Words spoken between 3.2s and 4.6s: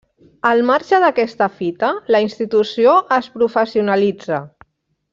es professionalitza.